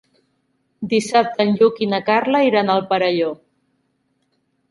Dissabte 0.93 1.45
en 1.47 1.51
Lluc 1.59 1.81
i 1.85 1.89
na 1.91 1.99
Carla 2.09 2.41
iran 2.47 2.73
al 2.77 2.83
Perelló. 2.93 3.31